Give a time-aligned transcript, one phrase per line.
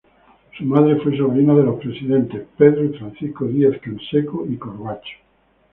[0.57, 5.17] Su madre fue sobrina de los presidentes Pedro y Francisco Diez-Canseco y Corbacho.